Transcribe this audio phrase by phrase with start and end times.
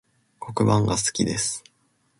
[0.39, 1.63] 黒板が好きです